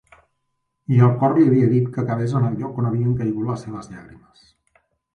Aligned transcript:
I 0.95 1.01
el 1.07 1.11
cor 1.19 1.35
li 1.35 1.43
havia 1.51 1.69
dit 1.75 1.93
que 1.99 2.07
cavés 2.09 2.35
en 2.41 2.49
el 2.49 2.57
lloc 2.65 2.83
on 2.85 2.91
havien 2.93 3.15
caigut 3.23 3.49
les 3.53 3.67
seves 3.69 3.95
llàgrimes. 3.95 4.47